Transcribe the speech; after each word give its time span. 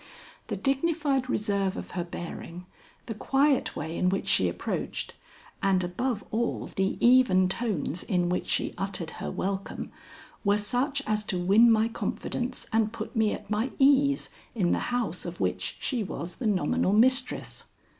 The 0.47 0.57
dignified 0.57 1.29
reserve 1.29 1.77
of 1.77 1.91
her 1.91 2.03
bearing, 2.03 2.65
the 3.05 3.13
quiet 3.13 3.75
way 3.75 3.95
in 3.95 4.09
which 4.09 4.27
she 4.27 4.49
approached, 4.49 5.13
and, 5.61 5.83
above 5.83 6.23
all, 6.31 6.65
the 6.65 6.97
even 6.99 7.47
tones 7.47 8.01
in 8.01 8.27
which 8.27 8.47
she 8.47 8.73
uttered 8.79 9.11
her 9.21 9.29
welcome, 9.29 9.91
were 10.43 10.57
such 10.57 11.03
as 11.05 11.23
to 11.25 11.37
win 11.37 11.71
my 11.71 11.87
confidence 11.87 12.65
and 12.73 12.91
put 12.91 13.15
me 13.15 13.31
at 13.31 13.51
my 13.51 13.73
ease 13.77 14.31
in 14.55 14.71
the 14.71 14.79
house 14.89 15.23
of 15.23 15.39
which 15.39 15.77
she 15.79 16.03
was 16.03 16.37
the 16.37 16.47
nominal 16.47 16.93
mistress. 16.93 17.65